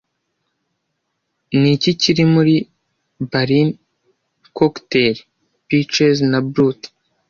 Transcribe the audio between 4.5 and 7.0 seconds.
cocktail Peaches na Brut